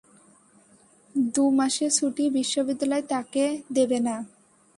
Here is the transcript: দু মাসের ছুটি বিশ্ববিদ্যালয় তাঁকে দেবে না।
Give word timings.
দু 1.33 1.43
মাসের 1.57 1.91
ছুটি 1.97 2.23
বিশ্ববিদ্যালয় 2.29 3.03
তাঁকে 3.11 3.45
দেবে 3.73 3.99
না। 4.07 4.15